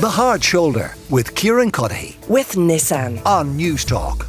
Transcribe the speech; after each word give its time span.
The 0.00 0.08
Hard 0.08 0.42
Shoulder 0.42 0.94
with 1.10 1.34
Kieran 1.34 1.70
Cuddihy 1.70 2.26
with 2.26 2.52
Nissan 2.52 3.22
on 3.26 3.58
Newstalk. 3.58 4.28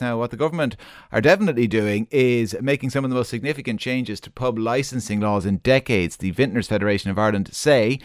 Now, 0.00 0.16
what 0.16 0.30
the 0.30 0.36
government 0.36 0.76
are 1.10 1.20
definitely 1.20 1.66
doing 1.66 2.06
is 2.12 2.54
making 2.60 2.90
some 2.90 3.02
of 3.02 3.10
the 3.10 3.16
most 3.16 3.30
significant 3.30 3.80
changes 3.80 4.20
to 4.20 4.30
pub 4.30 4.60
licensing 4.60 5.18
laws 5.18 5.44
in 5.44 5.56
decades. 5.56 6.18
The 6.18 6.30
Vintners 6.30 6.68
Federation 6.68 7.10
of 7.10 7.18
Ireland 7.18 7.52
say, 7.52 7.98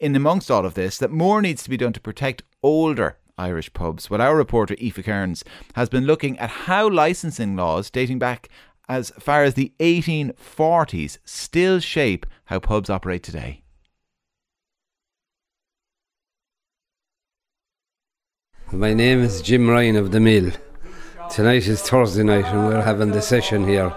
in 0.00 0.16
amongst 0.16 0.50
all 0.50 0.66
of 0.66 0.74
this, 0.74 0.98
that 0.98 1.12
more 1.12 1.40
needs 1.40 1.62
to 1.62 1.70
be 1.70 1.76
done 1.76 1.92
to 1.92 2.00
protect 2.00 2.42
older 2.60 3.18
Irish 3.38 3.72
pubs. 3.72 4.10
Well, 4.10 4.20
our 4.20 4.36
reporter 4.36 4.74
Aoife 4.82 5.04
Kearns 5.04 5.44
has 5.74 5.88
been 5.88 6.04
looking 6.04 6.36
at 6.40 6.50
how 6.50 6.90
licensing 6.90 7.54
laws 7.54 7.90
dating 7.90 8.18
back 8.18 8.48
as 8.88 9.10
far 9.20 9.44
as 9.44 9.54
the 9.54 9.72
1840s 9.78 11.18
still 11.24 11.78
shape 11.78 12.26
how 12.46 12.58
pubs 12.58 12.90
operate 12.90 13.22
today. 13.22 13.63
My 18.74 18.92
name 18.92 19.20
is 19.20 19.40
Jim 19.40 19.70
Ryan 19.70 19.94
of 19.94 20.10
the 20.10 20.18
Mill. 20.18 20.50
Tonight 21.30 21.68
is 21.68 21.80
Thursday 21.80 22.24
night 22.24 22.44
and 22.46 22.66
we're 22.66 22.82
having 22.82 23.12
the 23.12 23.22
session 23.22 23.68
here 23.68 23.94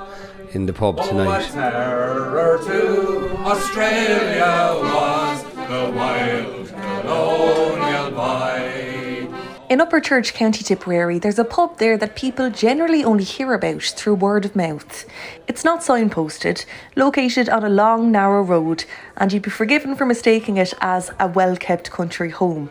in 0.51 0.67
the 0.67 0.73
pub 0.73 1.03
tonight. 1.03 1.49
terror 1.51 2.59
to 2.59 3.37
Australia 3.39 4.79
was 4.83 5.43
the 5.43 5.91
wild 5.95 6.67
colonial 7.01 8.11
bite. 8.11 9.27
In 9.67 9.79
Upperchurch, 9.79 10.35
County 10.35 10.63
Tipperary, 10.63 11.17
there's 11.17 11.39
a 11.39 11.43
pub 11.43 11.79
there 11.79 11.97
that 11.97 12.15
people 12.15 12.51
generally 12.51 13.03
only 13.03 13.23
hear 13.23 13.55
about 13.55 13.81
through 13.81 14.13
word 14.13 14.45
of 14.45 14.55
mouth. 14.55 15.05
It's 15.47 15.65
not 15.65 15.79
signposted, 15.79 16.65
located 16.95 17.49
on 17.49 17.63
a 17.63 17.69
long, 17.69 18.11
narrow 18.11 18.43
road, 18.43 18.85
and 19.17 19.33
you'd 19.33 19.41
be 19.41 19.49
forgiven 19.49 19.95
for 19.95 20.05
mistaking 20.05 20.57
it 20.57 20.75
as 20.81 21.09
a 21.19 21.27
well 21.27 21.57
kept 21.57 21.89
country 21.89 22.29
home. 22.29 22.69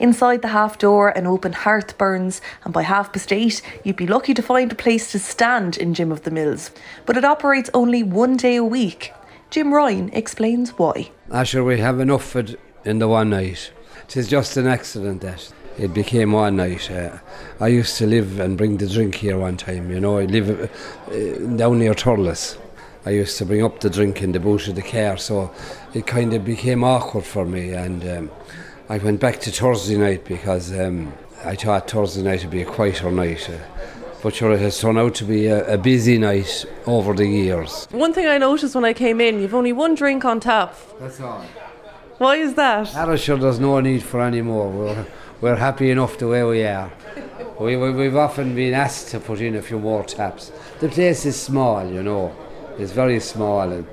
Inside 0.00 0.40
the 0.40 0.48
half 0.48 0.78
door, 0.78 1.10
an 1.10 1.26
open 1.26 1.52
hearth 1.52 1.98
burns, 1.98 2.40
and 2.64 2.72
by 2.72 2.82
half 2.82 3.12
past 3.12 3.30
eight, 3.30 3.60
you'd 3.84 3.96
be 3.96 4.06
lucky 4.06 4.32
to 4.32 4.40
find 4.40 4.72
a 4.72 4.74
place 4.74 5.12
to 5.12 5.18
stand 5.18 5.76
in 5.76 5.92
Jim 5.92 6.10
of 6.10 6.22
the 6.22 6.30
Mills. 6.30 6.70
But 7.04 7.18
it 7.18 7.24
operates 7.24 7.68
only 7.74 8.02
one 8.02 8.38
day 8.38 8.56
a 8.56 8.64
week. 8.64 9.12
Jim 9.50 9.74
Ryan 9.74 10.08
explains 10.14 10.70
why. 10.78 11.10
Asher, 11.30 11.62
we 11.62 11.78
have 11.80 12.00
enough 12.00 12.34
it 12.34 12.58
in 12.86 12.98
the 12.98 13.08
one 13.08 13.28
night. 13.28 13.72
Tis 14.08 14.26
just 14.26 14.56
an 14.56 14.66
accident 14.66 15.20
that 15.20 15.52
it 15.76 15.92
became 15.92 16.32
one 16.32 16.56
night. 16.56 16.90
Uh, 16.90 17.18
I 17.60 17.68
used 17.68 17.98
to 17.98 18.06
live 18.06 18.40
and 18.40 18.56
bring 18.56 18.78
the 18.78 18.88
drink 18.88 19.16
here 19.16 19.38
one 19.38 19.58
time, 19.58 19.90
you 19.90 20.00
know. 20.00 20.16
I 20.16 20.24
live 20.24 20.48
uh, 20.50 21.56
down 21.56 21.78
near 21.78 21.92
Thurles. 21.92 22.56
I 23.04 23.10
used 23.10 23.36
to 23.36 23.44
bring 23.44 23.62
up 23.62 23.80
the 23.80 23.90
drink 23.90 24.22
in 24.22 24.32
the 24.32 24.40
boot 24.40 24.66
of 24.68 24.76
the 24.76 24.82
car, 24.82 25.18
so 25.18 25.52
it 25.92 26.06
kind 26.06 26.32
of 26.32 26.44
became 26.44 26.84
awkward 26.84 27.24
for 27.24 27.44
me. 27.44 27.72
And 27.72 28.02
um, 28.08 28.30
I 28.90 28.98
went 28.98 29.20
back 29.20 29.38
to 29.42 29.52
Thursday 29.52 29.96
night 29.96 30.24
because 30.24 30.76
um, 30.76 31.12
I 31.44 31.54
thought 31.54 31.88
Thursday 31.88 32.22
night 32.22 32.42
would 32.42 32.50
be 32.50 32.62
a 32.62 32.64
quieter 32.64 33.12
night. 33.12 33.48
Uh, 33.48 33.56
but 34.20 34.34
sure, 34.34 34.50
it 34.50 34.58
has 34.58 34.80
turned 34.80 34.98
out 34.98 35.14
to 35.14 35.24
be 35.24 35.46
a, 35.46 35.74
a, 35.74 35.78
busy 35.78 36.18
night 36.18 36.64
over 36.88 37.14
the 37.14 37.24
years. 37.24 37.86
One 37.92 38.12
thing 38.12 38.26
I 38.26 38.36
noticed 38.38 38.74
when 38.74 38.84
I 38.84 38.92
came 38.92 39.20
in, 39.20 39.38
you've 39.38 39.54
only 39.54 39.72
one 39.72 39.94
drink 39.94 40.24
on 40.24 40.40
tap. 40.40 40.74
That's 40.98 41.20
all. 41.20 41.44
Why 42.18 42.34
is 42.38 42.54
that? 42.54 42.92
That 42.92 43.20
sure 43.20 43.36
there's 43.36 43.60
no 43.60 43.78
need 43.78 44.02
for 44.02 44.22
any 44.22 44.42
more. 44.42 44.68
We're, 44.68 45.06
we're 45.40 45.54
happy 45.54 45.92
enough 45.92 46.18
the 46.18 46.26
way 46.26 46.42
we 46.42 46.64
are. 46.64 46.90
We, 47.60 47.76
we, 47.76 47.92
we've 47.92 48.16
often 48.16 48.56
been 48.56 48.74
asked 48.74 49.10
to 49.10 49.20
put 49.20 49.40
in 49.40 49.54
a 49.54 49.62
few 49.62 49.78
more 49.78 50.02
taps. 50.02 50.50
The 50.80 50.88
place 50.88 51.26
is 51.26 51.40
small, 51.40 51.88
you 51.88 52.02
know. 52.02 52.34
It's 52.76 52.90
very 52.90 53.20
small 53.20 53.70
and 53.70 53.86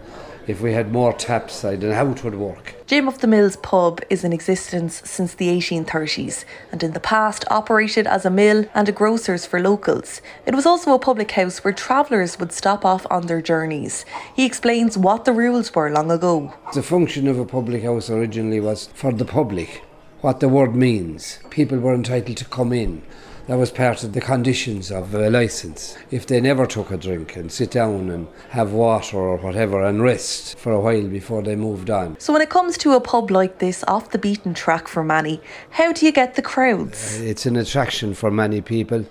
if 0.48 0.62
we 0.62 0.72
had 0.72 0.94
more 0.94 1.12
taps, 1.12 1.66
I 1.66 1.76
don't 1.76 1.90
know 1.90 1.96
how 1.96 2.10
it 2.10 2.24
would 2.24 2.36
work. 2.36 2.76
Jim 2.88 3.10
of 3.10 3.20
the 3.20 3.28
Mills 3.28 3.58
pub 3.58 4.00
is 4.10 4.24
in 4.24 4.32
existence 4.32 5.02
since 5.04 5.34
the 5.34 5.50
1830s 5.50 6.46
and 6.72 6.82
in 6.82 6.94
the 6.94 7.02
past 7.02 7.44
operated 7.52 8.08
as 8.08 8.26
a 8.26 8.30
mill 8.30 8.66
and 8.74 8.88
a 8.88 8.94
grocer's 8.94 9.46
for 9.46 9.60
locals. 9.60 10.22
It 10.46 10.56
was 10.56 10.66
also 10.66 10.94
a 10.94 11.00
public 11.00 11.32
house 11.32 11.64
where 11.66 11.74
travellers 11.74 12.40
would 12.40 12.54
stop 12.54 12.86
off 12.86 13.06
on 13.12 13.28
their 13.28 13.42
journeys. 13.42 14.06
He 14.34 14.46
explains 14.46 14.98
what 14.98 15.26
the 15.26 15.34
rules 15.34 15.76
were 15.76 15.92
long 15.92 16.10
ago. 16.10 16.54
The 16.74 16.82
function 16.82 17.28
of 17.28 17.38
a 17.38 17.46
public 17.46 17.84
house 17.84 18.10
originally 18.10 18.62
was 18.62 18.88
for 18.94 19.12
the 19.12 19.26
public, 19.26 19.84
what 20.22 20.40
the 20.40 20.48
word 20.48 20.76
means. 20.76 21.40
People 21.50 21.80
were 21.80 21.94
entitled 21.94 22.38
to 22.38 22.46
come 22.46 22.72
in 22.72 23.02
that 23.48 23.58
was 23.58 23.72
part 23.72 24.04
of 24.04 24.12
the 24.12 24.20
conditions 24.20 24.92
of 24.92 25.16
a 25.16 25.30
license. 25.30 25.98
If 26.12 26.28
they 26.28 26.42
never 26.42 26.66
took 26.66 26.92
a 26.92 26.98
drink 26.98 27.38
and 27.38 27.50
sit 27.50 27.72
down 27.72 28.10
and 28.10 28.28
have 28.50 28.74
water 28.74 29.18
or 29.18 29.38
whatever 29.38 29.84
and 29.84 30.04
rest 30.04 30.58
for 30.58 30.74
a 30.74 30.80
while 30.80 31.08
before 31.08 31.42
they 31.42 31.56
moved 31.56 31.90
on. 31.90 32.20
So, 32.20 32.34
when 32.34 32.42
it 32.42 32.50
comes 32.50 32.78
to 32.80 32.94
a 32.94 33.00
pub 33.00 33.32
like 33.32 33.60
this, 33.60 33.86
off 33.88 34.12
the 34.12 34.18
beaten 34.18 34.54
track 34.54 34.90
for 34.90 35.04
many, 35.04 35.42
how 35.72 35.94
do 35.94 36.06
you 36.06 36.12
get 36.12 36.36
the 36.36 36.42
crowds? 36.42 37.20
Uh, 37.20 37.24
it's 37.24 37.46
an 37.46 37.56
attraction 37.56 38.14
for 38.14 38.30
many 38.30 38.62
people. 38.62 39.06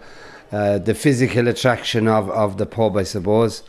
Uh, 0.52 0.78
the 0.78 0.94
physical 0.94 1.48
attraction 1.48 2.06
of, 2.06 2.30
of 2.30 2.58
the 2.58 2.66
pub, 2.66 2.96
I 2.96 3.04
suppose. 3.04 3.62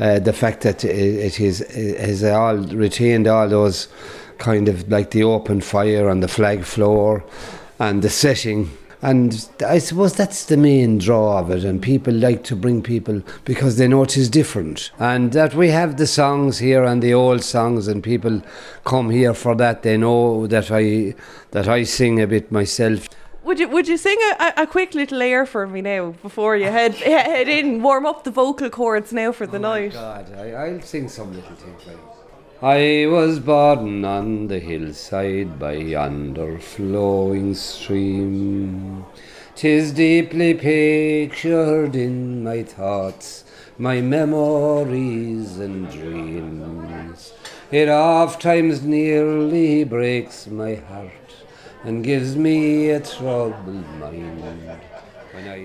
Uh, 0.00 0.18
the 0.18 0.32
fact 0.32 0.62
that 0.62 0.84
it, 0.84 0.90
it 0.90 1.40
is 1.40 1.60
it 1.60 1.98
has 2.00 2.24
all 2.24 2.56
retained 2.56 3.26
all 3.26 3.48
those 3.48 3.88
kind 4.38 4.68
of 4.68 4.88
like 4.88 5.10
the 5.10 5.22
open 5.22 5.60
fire 5.60 6.08
and 6.08 6.22
the 6.22 6.28
flag 6.28 6.64
floor 6.64 7.24
and 7.80 8.02
the 8.02 8.10
setting 8.10 8.70
and 9.00 9.48
I 9.64 9.78
suppose 9.78 10.14
that's 10.14 10.44
the 10.44 10.56
main 10.56 10.98
draw 10.98 11.38
of 11.38 11.50
it, 11.50 11.64
and 11.64 11.80
people 11.80 12.12
like 12.12 12.42
to 12.44 12.56
bring 12.56 12.82
people 12.82 13.22
because 13.44 13.76
they 13.76 13.86
know 13.86 14.02
it 14.02 14.16
is 14.16 14.28
different. 14.28 14.90
And 14.98 15.32
that 15.32 15.54
we 15.54 15.68
have 15.68 15.96
the 15.96 16.06
songs 16.06 16.58
here 16.58 16.82
and 16.82 17.02
the 17.02 17.14
old 17.14 17.44
songs, 17.44 17.86
and 17.86 18.02
people 18.02 18.42
come 18.84 19.10
here 19.10 19.34
for 19.34 19.54
that. 19.56 19.82
They 19.82 19.96
know 19.96 20.46
that 20.48 20.70
I 20.70 21.14
that 21.52 21.68
I 21.68 21.84
sing 21.84 22.20
a 22.20 22.26
bit 22.26 22.50
myself. 22.50 23.08
Would 23.44 23.60
you 23.60 23.68
would 23.68 23.86
you 23.86 23.96
sing 23.96 24.18
a, 24.40 24.52
a 24.58 24.66
quick 24.66 24.94
little 24.94 25.22
air 25.22 25.46
for 25.46 25.66
me 25.66 25.80
now 25.80 26.10
before 26.22 26.56
you 26.56 26.66
head 26.66 26.94
head 26.96 27.48
in, 27.48 27.82
warm 27.82 28.04
up 28.04 28.24
the 28.24 28.32
vocal 28.32 28.68
cords 28.68 29.12
now 29.12 29.30
for 29.32 29.46
the 29.46 29.58
oh 29.58 29.70
night? 29.72 29.92
God, 29.92 30.34
I, 30.36 30.50
I'll 30.50 30.82
sing 30.82 31.08
some 31.08 31.32
little 31.32 31.56
things 31.56 31.86
like. 31.86 32.17
I 32.60 33.06
was 33.08 33.38
born 33.38 34.04
on 34.04 34.48
the 34.48 34.58
hillside 34.58 35.60
by 35.60 35.74
yonder 35.74 36.58
flowing 36.58 37.54
stream. 37.54 39.06
Tis 39.54 39.92
deeply 39.92 40.54
pictured 40.54 41.94
in 41.94 42.42
my 42.42 42.64
thoughts, 42.64 43.44
my 43.78 44.00
memories 44.00 45.58
and 45.58 45.88
dreams. 45.88 47.32
It 47.70 47.88
oft 47.88 48.42
times 48.42 48.82
nearly 48.82 49.84
breaks 49.84 50.48
my 50.48 50.74
heart 50.74 51.12
and 51.84 52.02
gives 52.02 52.34
me 52.34 52.90
a 52.90 52.98
troubled 52.98 53.88
mind. 54.00 54.80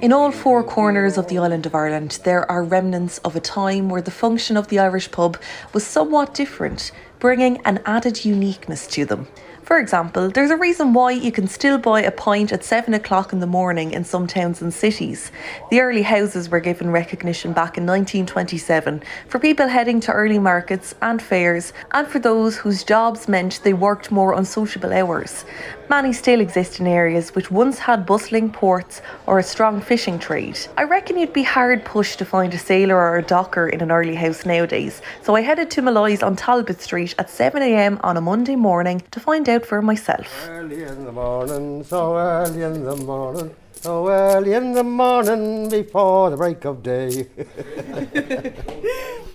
In 0.02 0.14
all 0.14 0.32
four 0.32 0.64
corners 0.64 1.18
of 1.18 1.28
the 1.28 1.38
island 1.38 1.66
of 1.66 1.74
Ireland, 1.74 2.20
there 2.24 2.50
are 2.52 2.64
remnants 2.64 3.18
of 3.20 3.36
a 3.36 3.40
time 3.40 3.90
where 3.90 4.02
the 4.02 4.12
function 4.12 4.58
of 4.58 4.68
the 4.68 4.80
Irish 4.80 5.10
pub 5.12 5.38
was 5.74 5.86
somewhat 5.86 6.34
different, 6.34 6.92
bringing 7.20 7.62
an 7.66 7.82
added 7.86 8.26
uniqueness 8.26 8.86
to 8.88 9.06
them. 9.06 9.28
For 9.64 9.80
example, 9.80 10.30
there's 10.30 10.52
a 10.52 10.58
reason 10.58 10.94
why 10.94 11.12
you 11.12 11.32
can 11.32 11.48
still 11.48 11.78
buy 11.78 12.02
a 12.02 12.12
pint 12.12 12.52
at 12.52 12.66
7 12.66 12.94
o'clock 12.94 13.32
in 13.32 13.40
the 13.40 13.48
morning 13.48 13.92
in 13.92 14.04
some 14.04 14.28
towns 14.28 14.62
and 14.62 14.74
cities. 14.74 15.32
The 15.72 15.80
early 15.80 16.02
houses 16.02 16.50
were 16.50 16.60
given 16.60 16.92
recognition 16.92 17.54
back 17.54 17.78
in 17.78 17.86
1927 17.86 19.02
for 19.30 19.40
people 19.40 19.70
heading 19.70 20.02
to 20.02 20.12
early 20.12 20.38
markets 20.38 20.94
and 21.02 21.22
fairs, 21.22 21.72
and 21.94 22.06
for 22.10 22.20
those 22.20 22.58
whose 22.58 22.84
jobs 22.84 23.30
meant 23.30 23.62
they 23.64 23.74
worked 23.74 24.12
more 24.12 24.34
unsociable 24.34 24.92
hours. 24.92 25.46
Many 25.90 26.14
still 26.14 26.40
exist 26.40 26.80
in 26.80 26.88
areas 26.88 27.36
which 27.36 27.52
once 27.52 27.78
had 27.78 28.06
bustling 28.06 28.52
ports 28.52 29.02
or 29.28 29.38
a 29.38 29.44
strong 29.44 29.82
fishing 29.82 30.18
trade. 30.18 30.58
I 30.78 30.84
reckon 30.84 31.18
you'd 31.18 31.34
be 31.34 31.44
hard 31.44 31.84
pushed 31.84 32.20
to 32.20 32.26
find 32.26 32.54
a 32.54 32.58
sailor 32.58 32.96
or 32.96 33.18
a 33.18 33.22
docker 33.22 33.68
in 33.68 33.82
an 33.82 33.92
early 33.92 34.16
house 34.16 34.46
nowadays, 34.46 35.02
so 35.22 35.36
I 35.36 35.42
headed 35.42 35.70
to 35.72 35.82
Molloy's 35.82 36.24
on 36.24 36.36
Talbot 36.36 36.82
Street 36.82 37.14
at 37.20 37.28
7am 37.28 38.00
on 38.04 38.18
a 38.18 38.22
Monday 38.22 38.56
morning 38.56 39.04
to 39.12 39.20
find 39.20 39.48
out 39.50 39.66
for 39.66 39.82
myself. 39.82 40.48
Early 40.48 40.84
in 40.84 41.04
the 41.06 41.12
morning, 41.12 41.84
so 41.84 42.18
early 42.18 42.62
in 42.62 42.86
the 42.86 42.96
morning, 42.96 43.54
so 43.74 44.08
early 44.08 44.54
in 44.54 44.72
the 44.72 44.84
morning 44.84 45.70
before 45.70 46.30
the 46.30 46.38
break 46.38 46.64
of 46.66 46.82
day. 46.82 47.28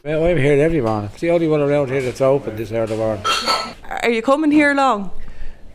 well, 0.02 0.25
I'm 0.25 0.38
here 0.38 0.62
every 0.62 0.81
morning. 0.81 1.11
It's 1.12 1.20
the 1.20 1.31
only 1.31 1.46
one 1.46 1.61
around 1.61 1.88
here 1.90 2.00
that's 2.00 2.22
open 2.22 2.56
this 2.56 2.72
hour 2.72 2.84
of 2.84 2.88
the 2.88 2.96
morning. 2.96 3.25
Are 4.02 4.11
you 4.11 4.22
coming 4.22 4.50
here 4.50 4.75
long? 4.75 5.11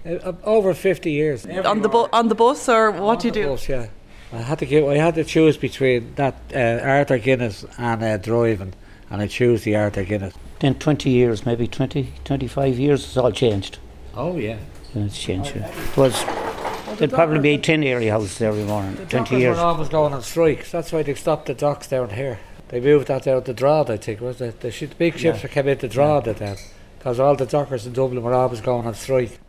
Uh, 0.06 0.34
over 0.44 0.74
50 0.74 1.12
years. 1.12 1.46
on 1.46 1.82
the 1.82 1.90
bu- 1.90 2.10
on 2.12 2.28
the 2.28 2.36
bus 2.36 2.68
or 2.68 2.92
what 2.92 3.22
do 3.22 3.28
you 3.28 3.34
do? 3.34 3.48
Bus, 3.48 3.70
yeah. 3.70 3.88
I 4.34 4.38
had 4.38 4.60
to 4.60 4.66
give, 4.66 4.86
I 4.88 4.96
had 4.96 5.16
to 5.16 5.24
choose 5.24 5.58
between 5.58 6.16
that 6.16 6.36
uh, 6.54 6.84
Arthur 6.84 7.20
Guinness 7.20 7.66
and 7.78 8.04
uh, 8.04 8.18
driving, 8.18 8.74
and 9.10 9.22
I 9.22 9.28
choose 9.28 9.64
the 9.64 9.76
Arthur 9.76 10.04
Guinness. 10.04 10.34
Then 10.60 10.76
20 10.76 11.10
years, 11.10 11.46
maybe 11.46 11.68
20, 11.68 12.14
25 12.24 12.80
years, 12.80 13.06
it's 13.06 13.16
all 13.16 13.32
changed. 13.32 13.78
Oh 14.16 14.36
yeah, 14.38 14.58
yeah 14.94 15.04
it's 15.04 15.22
changed. 15.22 15.56
Yeah. 15.56 15.68
It 15.68 15.98
was. 15.98 16.14
Well, 16.26 16.96
the 16.96 17.08
There'd 17.08 17.12
probably 17.12 17.40
be 17.40 17.58
10 17.58 17.84
area 17.84 18.12
houses 18.12 18.42
every 18.42 18.64
morning. 18.64 18.96
The 18.96 19.06
20 19.06 19.38
years. 19.38 19.58
were 19.58 19.74
was 19.76 19.90
going 19.90 20.14
on 20.14 20.22
strikes. 20.22 20.72
That's 20.72 20.92
why 20.92 21.04
they 21.04 21.14
stopped 21.14 21.46
the 21.46 21.54
docks 21.54 21.88
down 21.88 22.10
here. 22.10 22.40
They 22.70 22.82
moved 22.82 23.08
that 23.08 23.24
down 23.24 23.44
to 23.44 23.54
Drogheda, 23.54 23.94
I 23.94 23.98
think. 23.98 24.20
Was 24.20 24.42
it 24.42 24.60
the, 24.62 24.70
the 24.70 24.96
big 24.96 25.14
ships 25.14 25.38
yeah. 25.38 25.42
that 25.44 25.52
came 25.52 25.68
into 25.68 25.88
Drogheda 25.88 26.32
yeah. 26.32 26.38
then? 26.40 26.58
Because 26.98 27.20
all 27.20 27.36
the 27.36 27.46
dockers 27.46 27.86
in 27.86 27.94
Dublin 27.94 28.22
were 28.24 28.34
always 28.34 28.62
going 28.62 28.88
on 28.88 28.96
strike. 28.96 29.40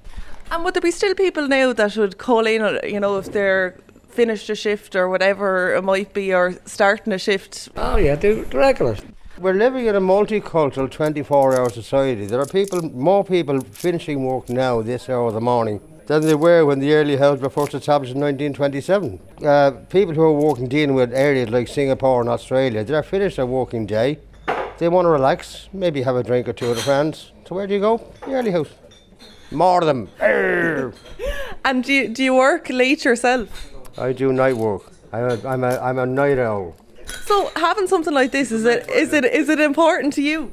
And 0.50 0.64
would 0.64 0.74
there 0.74 0.80
be 0.80 0.90
still 0.90 1.14
people 1.14 1.48
now 1.48 1.72
that 1.72 1.96
would 1.96 2.18
call 2.18 2.46
in, 2.46 2.78
you 2.84 3.00
know, 3.00 3.18
if 3.18 3.32
they're 3.32 3.76
finished 4.08 4.48
a 4.50 4.54
shift 4.54 4.94
or 4.94 5.08
whatever 5.08 5.74
it 5.74 5.82
might 5.82 6.14
be, 6.14 6.32
or 6.32 6.54
starting 6.64 7.12
a 7.12 7.18
shift? 7.18 7.68
Oh 7.76 7.96
yeah, 7.96 8.14
the, 8.14 8.46
the 8.50 8.58
regulars. 8.58 9.00
We're 9.38 9.54
living 9.54 9.86
in 9.86 9.96
a 9.96 10.00
multicultural 10.00 10.88
24 10.88 11.58
hour 11.58 11.68
society. 11.70 12.26
There 12.26 12.40
are 12.40 12.46
people, 12.46 12.82
more 12.82 13.24
people 13.24 13.60
finishing 13.60 14.24
work 14.24 14.48
now 14.48 14.80
this 14.80 15.08
hour 15.08 15.26
of 15.26 15.34
the 15.34 15.40
morning 15.40 15.80
than 16.06 16.22
there 16.22 16.36
were 16.36 16.64
when 16.64 16.78
the 16.78 16.92
early 16.92 17.16
houses 17.16 17.42
were 17.42 17.50
first 17.50 17.74
established 17.74 18.14
in 18.14 18.20
1927. 18.20 19.18
Uh, 19.44 19.70
people 19.88 20.14
who 20.14 20.22
are 20.22 20.32
working 20.32 20.68
dealing 20.68 20.94
with 20.94 21.12
areas 21.12 21.50
like 21.50 21.66
Singapore 21.66 22.20
and 22.20 22.30
Australia, 22.30 22.84
they're 22.84 23.02
finished 23.02 23.36
their 23.36 23.46
working 23.46 23.86
day. 23.86 24.18
They 24.78 24.88
want 24.88 25.06
to 25.06 25.10
relax, 25.10 25.68
maybe 25.72 26.02
have 26.02 26.16
a 26.16 26.22
drink 26.22 26.48
or 26.48 26.52
two 26.52 26.66
with 26.66 26.76
their 26.76 26.84
friends. 26.84 27.32
So 27.48 27.54
where 27.54 27.66
do 27.66 27.74
you 27.74 27.80
go? 27.80 28.02
The 28.26 28.34
early 28.34 28.50
house. 28.50 28.68
More 29.54 29.80
of 29.80 29.86
them. 29.86 30.08
And 31.66 31.82
do 31.82 31.94
you, 31.94 32.08
do 32.08 32.22
you 32.22 32.34
work 32.34 32.68
late 32.68 33.06
yourself? 33.06 33.72
I 33.96 34.12
do 34.12 34.32
night 34.34 34.56
work. 34.58 34.82
I'm 35.14 35.24
a, 35.30 35.48
I'm 35.48 35.64
a, 35.64 35.78
I'm 35.78 35.98
a 35.98 36.04
night 36.04 36.38
owl. 36.38 36.76
So 37.24 37.50
having 37.56 37.86
something 37.86 38.12
like 38.12 38.32
this 38.32 38.52
is 38.52 38.66
it 38.66 38.88
is 38.90 39.14
it 39.14 39.24
is 39.24 39.48
it 39.48 39.60
important 39.60 40.12
to 40.14 40.22
you? 40.22 40.52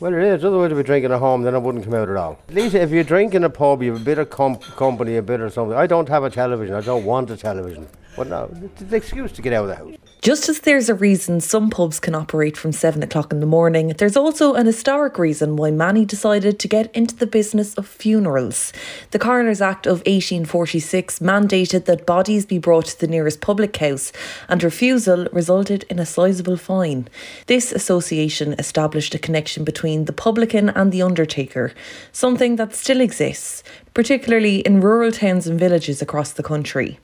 Well, 0.00 0.12
it 0.12 0.22
is. 0.22 0.44
Otherwise, 0.44 0.70
if 0.70 0.76
you're 0.76 0.82
drinking 0.82 1.12
at 1.12 1.18
home, 1.18 1.42
then 1.42 1.54
I 1.54 1.58
wouldn't 1.58 1.84
come 1.84 1.94
out 1.94 2.08
at 2.08 2.16
all. 2.16 2.38
Lisa, 2.48 2.80
if 2.80 2.90
you 2.90 3.04
drink 3.04 3.34
in 3.34 3.44
a 3.44 3.50
pub, 3.50 3.82
you 3.82 3.92
have 3.92 4.02
a 4.02 4.04
bit 4.04 4.18
of 4.18 4.30
com- 4.30 4.56
company, 4.56 5.16
a 5.16 5.22
bit 5.22 5.40
of 5.40 5.52
something. 5.52 5.76
I 5.76 5.86
don't 5.86 6.08
have 6.08 6.24
a 6.24 6.30
television. 6.30 6.74
I 6.74 6.80
don't 6.80 7.04
want 7.04 7.30
a 7.30 7.36
television. 7.36 7.88
But 8.16 8.28
no, 8.28 8.48
it's 8.62 8.82
an 8.82 8.94
excuse 8.94 9.32
to 9.32 9.42
get 9.42 9.52
out 9.52 9.64
of 9.64 9.68
the 9.68 9.74
house. 9.74 9.94
Just 10.22 10.48
as 10.48 10.60
there's 10.60 10.88
a 10.88 10.94
reason 10.94 11.40
some 11.40 11.68
pubs 11.68 12.00
can 12.00 12.14
operate 12.14 12.56
from 12.56 12.72
7 12.72 13.02
o'clock 13.02 13.32
in 13.32 13.40
the 13.40 13.46
morning, 13.46 13.88
there's 13.88 14.16
also 14.16 14.54
an 14.54 14.66
historic 14.66 15.18
reason 15.18 15.56
why 15.56 15.70
many 15.70 16.04
decided 16.04 16.58
to 16.60 16.68
get 16.68 16.94
into 16.94 17.14
the 17.14 17.26
business 17.26 17.74
of 17.74 17.86
funerals. 17.86 18.72
The 19.10 19.18
Coroners 19.18 19.60
Act 19.60 19.86
of 19.86 19.98
1846 20.06 21.18
mandated 21.18 21.84
that 21.84 22.06
bodies 22.06 22.46
be 22.46 22.58
brought 22.58 22.86
to 22.86 23.00
the 23.00 23.06
nearest 23.06 23.40
public 23.40 23.76
house, 23.76 24.12
and 24.48 24.62
refusal 24.62 25.26
resulted 25.32 25.84
in 25.90 25.98
a 25.98 26.06
sizable 26.06 26.56
fine. 26.56 27.08
This 27.46 27.72
association 27.72 28.54
established 28.58 29.14
a 29.14 29.18
connection 29.18 29.64
between 29.64 29.83
the 29.84 30.12
publican 30.12 30.70
and 30.70 30.90
the 30.92 31.02
undertaker, 31.02 31.72
something 32.12 32.56
that 32.56 32.74
still 32.74 33.00
exists, 33.00 33.62
particularly 33.92 34.60
in 34.60 34.80
rural 34.80 35.12
towns 35.12 35.46
and 35.46 35.58
villages 35.60 36.00
across 36.02 36.32
the 36.32 36.42
country. 36.42 36.98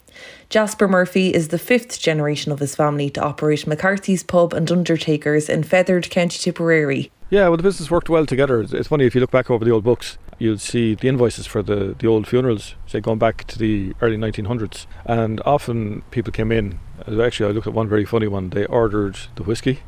Jasper 0.49 0.89
Murphy 0.89 1.33
is 1.33 1.49
the 1.49 1.59
fifth 1.59 2.01
generation 2.01 2.51
of 2.53 2.59
his 2.59 2.75
family 2.75 3.11
to 3.11 3.23
operate 3.23 3.67
McCarthy's 3.67 4.23
Pub 4.23 4.53
and 4.53 4.71
Undertakers 4.71 5.49
in 5.49 5.63
Fethard, 5.63 6.11
County 6.11 6.39
Tipperary. 6.39 7.11
Yeah, 7.31 7.47
well, 7.49 7.57
the 7.57 7.63
business 7.63 7.91
worked 7.91 8.09
well 8.09 8.27
together. 8.27 8.61
It's- 8.61 8.73
It's 8.73 8.89
funny 8.89 9.05
if 9.07 9.15
you 9.15 9.21
look 9.21 9.31
back 9.31 9.51
over 9.51 9.65
the 9.65 9.71
old 9.71 9.85
books, 9.85 10.19
you'll 10.39 10.59
see 10.59 10.95
the 10.95 11.07
invoices 11.09 11.47
for 11.47 11.63
the, 11.63 11.95
the 11.99 12.07
old 12.09 12.27
funerals, 12.27 12.75
say 12.87 12.99
going 13.01 13.19
back 13.19 13.45
to 13.47 13.59
the 13.59 13.95
early 14.03 14.17
1900s. 14.17 14.87
And 15.05 15.41
often 15.45 16.03
people 16.11 16.33
came 16.33 16.51
in. 16.51 16.81
uh, 17.07 17.23
Actually, 17.23 17.51
I 17.51 17.53
looked 17.53 17.69
at 17.69 17.73
one 17.75 17.89
very 17.89 18.05
funny 18.05 18.27
one. 18.27 18.51
They 18.51 18.67
ordered 18.67 19.17
the 19.37 19.45
whiskey, 19.45 19.81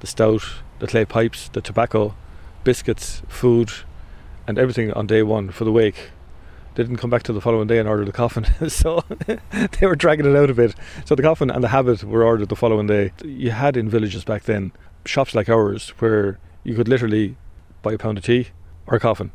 the 0.00 0.06
stout, 0.08 0.42
the 0.80 0.86
clay 0.88 1.04
pipes, 1.04 1.48
the 1.52 1.60
tobacco, 1.60 2.14
biscuits, 2.64 3.22
food, 3.28 3.70
and 4.46 4.58
everything 4.58 4.92
on 4.92 5.06
day 5.06 5.22
one 5.22 5.50
for 5.50 5.64
the 5.64 5.72
wake. 5.72 6.10
They 6.74 6.82
didn't 6.84 6.98
come 6.98 7.10
back 7.10 7.22
till 7.22 7.34
the 7.34 7.40
following 7.40 7.66
day 7.66 7.78
and 7.78 7.88
order 7.88 8.04
the 8.04 8.12
coffin, 8.12 8.46
so 8.68 9.04
they 9.26 9.86
were 9.86 9.96
dragging 9.96 10.26
it 10.26 10.36
out 10.36 10.50
a 10.50 10.54
bit. 10.54 10.74
So 11.04 11.14
the 11.14 11.22
coffin 11.22 11.50
and 11.50 11.62
the 11.64 11.68
habit 11.68 12.04
were 12.04 12.24
ordered 12.24 12.48
the 12.48 12.56
following 12.56 12.86
day. 12.86 13.12
You 13.24 13.50
had 13.50 13.76
in 13.76 13.88
villages 13.88 14.24
back 14.24 14.44
then 14.44 14.72
shops 15.04 15.34
like 15.34 15.48
ours 15.48 15.90
where 15.98 16.38
you 16.62 16.74
could 16.74 16.88
literally 16.88 17.36
buy 17.82 17.92
a 17.92 17.98
pound 17.98 18.18
of 18.18 18.24
tea 18.24 18.48
or 18.86 18.96
a 18.96 19.00
coffin 19.00 19.32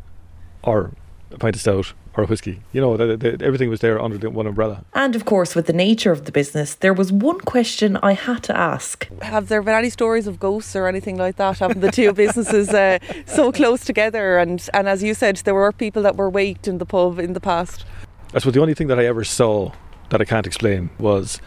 or 0.63 0.91
a 1.31 1.37
pint 1.37 1.55
of 1.55 1.61
stout 1.61 1.93
or 2.17 2.25
whiskey. 2.25 2.61
You 2.73 2.81
know, 2.81 2.97
th 2.97 3.19
th 3.19 3.41
everything 3.41 3.69
was 3.69 3.79
there 3.79 4.01
under 4.01 4.17
the 4.17 4.29
one 4.29 4.47
umbrella. 4.47 4.83
And 4.93 5.15
of 5.15 5.25
course, 5.25 5.55
with 5.55 5.67
the 5.67 5.73
nature 5.87 6.11
of 6.11 6.25
the 6.25 6.31
business, 6.31 6.75
there 6.75 6.93
was 6.93 7.11
one 7.11 7.39
question 7.41 7.97
I 7.97 8.13
had 8.13 8.41
to 8.43 8.53
ask. 8.57 9.07
Have 9.21 9.47
there 9.47 9.61
been 9.61 9.75
any 9.75 9.89
stories 9.89 10.27
of 10.27 10.39
ghosts 10.39 10.75
or 10.75 10.87
anything 10.87 11.17
like 11.17 11.35
that? 11.37 11.59
Having 11.59 11.81
the 11.81 11.91
two 11.91 12.13
businesses 12.23 12.69
uh, 12.69 12.99
so 13.25 13.51
close 13.51 13.83
together, 13.85 14.37
and 14.37 14.69
and 14.73 14.87
as 14.87 15.03
you 15.03 15.13
said, 15.13 15.35
there 15.45 15.55
were 15.55 15.71
people 15.71 16.01
that 16.03 16.15
were 16.15 16.29
waked 16.29 16.67
in 16.67 16.77
the 16.77 16.85
pub 16.85 17.19
in 17.19 17.33
the 17.33 17.41
past. 17.51 17.85
I 18.33 18.39
suppose 18.39 18.53
the 18.53 18.61
only 18.61 18.73
thing 18.73 18.87
that 18.87 18.99
I 18.99 19.05
ever 19.05 19.23
saw 19.23 19.71
that 20.09 20.21
I 20.21 20.25
can't 20.25 20.47
explain 20.47 20.89
was 20.99 21.39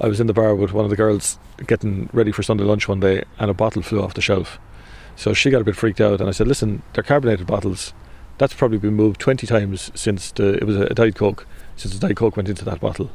I 0.00 0.06
was 0.06 0.20
in 0.20 0.26
the 0.26 0.32
bar 0.32 0.54
with 0.54 0.72
one 0.72 0.84
of 0.84 0.90
the 0.90 0.96
girls 0.96 1.38
getting 1.66 2.08
ready 2.12 2.32
for 2.32 2.42
Sunday 2.42 2.64
lunch 2.64 2.88
one 2.88 3.00
day 3.00 3.24
and 3.38 3.50
a 3.50 3.54
bottle 3.54 3.82
flew 3.82 4.02
off 4.02 4.14
the 4.14 4.20
shelf. 4.20 4.58
So 5.16 5.34
she 5.34 5.50
got 5.50 5.60
a 5.60 5.64
bit 5.64 5.74
freaked 5.74 6.00
out 6.00 6.20
and 6.20 6.28
I 6.28 6.32
said, 6.32 6.46
Listen, 6.46 6.82
they're 6.92 7.02
carbonated 7.02 7.46
bottles. 7.46 7.92
That's 8.38 8.54
probably 8.54 8.78
been 8.78 8.94
moved 8.94 9.20
20 9.20 9.46
times 9.46 9.90
since 9.94 10.30
the, 10.30 10.54
it 10.54 10.64
was 10.64 10.76
a, 10.76 10.94
Diet 10.94 11.16
Coke, 11.16 11.46
since 11.76 11.92
the 11.92 12.00
Diet 12.00 12.16
Coke 12.16 12.36
went 12.36 12.48
into 12.48 12.64
that 12.64 12.80
bottle. 12.80 13.10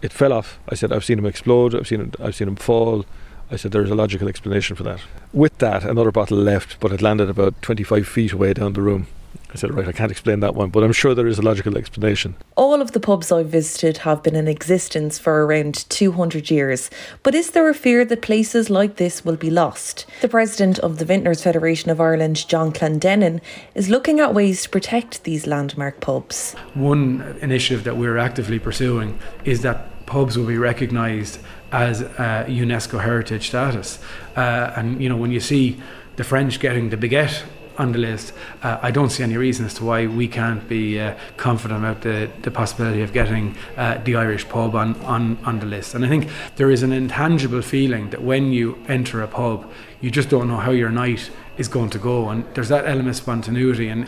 It 0.00 0.12
fell 0.12 0.32
off. 0.32 0.58
I 0.68 0.76
said, 0.76 0.92
I've 0.92 1.04
seen 1.04 1.16
them 1.16 1.26
explode, 1.26 1.74
I've 1.74 1.88
seen, 1.88 2.00
it, 2.00 2.16
I've 2.20 2.36
seen 2.36 2.46
them 2.46 2.56
fall. 2.56 3.04
I 3.50 3.56
said, 3.56 3.72
there's 3.72 3.90
a 3.90 3.96
logical 3.96 4.28
explanation 4.28 4.76
for 4.76 4.84
that. 4.84 5.00
With 5.32 5.58
that, 5.58 5.84
another 5.84 6.12
bottle 6.12 6.38
left, 6.38 6.78
but 6.78 6.92
it 6.92 7.02
landed 7.02 7.28
about 7.28 7.60
25 7.62 8.06
feet 8.06 8.32
away 8.32 8.54
down 8.54 8.74
the 8.74 8.80
room. 8.80 9.08
I 9.52 9.56
said, 9.56 9.74
right, 9.74 9.88
I 9.88 9.92
can't 9.92 10.12
explain 10.12 10.40
that 10.40 10.54
one, 10.54 10.70
but 10.70 10.84
I'm 10.84 10.92
sure 10.92 11.12
there 11.12 11.26
is 11.26 11.38
a 11.38 11.42
logical 11.42 11.76
explanation. 11.76 12.36
All 12.56 12.80
of 12.80 12.92
the 12.92 13.00
pubs 13.00 13.32
I've 13.32 13.48
visited 13.48 13.98
have 13.98 14.22
been 14.22 14.36
in 14.36 14.46
existence 14.46 15.18
for 15.18 15.44
around 15.44 15.88
200 15.88 16.50
years, 16.50 16.88
but 17.24 17.34
is 17.34 17.50
there 17.50 17.68
a 17.68 17.74
fear 17.74 18.04
that 18.04 18.22
places 18.22 18.70
like 18.70 18.96
this 18.96 19.24
will 19.24 19.36
be 19.36 19.50
lost? 19.50 20.06
The 20.20 20.28
president 20.28 20.78
of 20.78 20.98
the 20.98 21.04
Vintners 21.04 21.42
Federation 21.42 21.90
of 21.90 22.00
Ireland, 22.00 22.46
John 22.48 22.72
Clendenin, 22.72 23.40
is 23.74 23.90
looking 23.90 24.20
at 24.20 24.34
ways 24.34 24.62
to 24.62 24.68
protect 24.68 25.24
these 25.24 25.48
landmark 25.48 26.00
pubs. 26.00 26.54
One 26.74 27.36
initiative 27.42 27.82
that 27.84 27.96
we're 27.96 28.18
actively 28.18 28.60
pursuing 28.60 29.18
is 29.44 29.62
that 29.62 30.06
pubs 30.06 30.38
will 30.38 30.46
be 30.46 30.58
recognised 30.58 31.40
as 31.72 32.02
uh, 32.02 32.44
UNESCO 32.48 33.00
heritage 33.00 33.48
status. 33.48 33.98
Uh, 34.36 34.72
and 34.76 35.02
you 35.02 35.08
know, 35.08 35.16
when 35.16 35.32
you 35.32 35.40
see 35.40 35.80
the 36.16 36.24
French 36.24 36.60
getting 36.60 36.90
the 36.90 36.96
baguette 36.96 37.42
on 37.78 37.92
the 37.92 37.98
list, 37.98 38.32
uh, 38.62 38.78
I 38.82 38.90
don't 38.90 39.10
see 39.10 39.22
any 39.22 39.36
reason 39.36 39.66
as 39.66 39.74
to 39.74 39.84
why 39.84 40.06
we 40.06 40.28
can't 40.28 40.66
be 40.68 41.00
uh, 41.00 41.14
confident 41.36 41.80
about 41.80 42.02
the, 42.02 42.30
the 42.42 42.50
possibility 42.50 43.02
of 43.02 43.12
getting 43.12 43.56
uh, 43.76 43.98
the 44.04 44.16
Irish 44.16 44.48
pub 44.48 44.74
on, 44.74 44.94
on, 45.02 45.38
on 45.44 45.60
the 45.60 45.66
list. 45.66 45.94
And 45.94 46.04
I 46.04 46.08
think 46.08 46.28
there 46.56 46.70
is 46.70 46.82
an 46.82 46.92
intangible 46.92 47.62
feeling 47.62 48.10
that 48.10 48.22
when 48.22 48.52
you 48.52 48.78
enter 48.88 49.22
a 49.22 49.28
pub, 49.28 49.70
you 50.00 50.10
just 50.10 50.28
don't 50.28 50.48
know 50.48 50.56
how 50.56 50.70
your 50.70 50.90
night 50.90 51.30
is 51.58 51.68
going 51.68 51.90
to 51.90 51.98
go. 51.98 52.30
And 52.30 52.44
there's 52.54 52.68
that 52.68 52.86
element 52.86 53.10
of 53.10 53.16
spontaneity. 53.16 53.88
And 53.88 54.06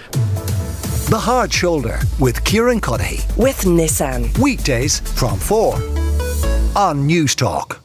The 1.08 1.20
Hard 1.20 1.52
Shoulder 1.52 2.00
with 2.18 2.44
Kieran 2.44 2.80
Cuddihy. 2.80 3.36
With 3.36 3.62
Nissan. 3.62 4.36
Weekdays 4.38 5.00
from 5.00 5.38
4 5.38 5.74
on 6.74 7.06
Newstalk. 7.06 7.81